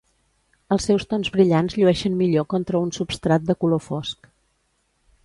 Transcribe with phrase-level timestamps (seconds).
[0.75, 4.31] Els seus tons brillants llueixen millor contra un substrat de color fosc.